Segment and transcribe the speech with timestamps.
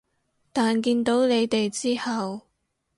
[0.51, 2.47] 但見到你哋之後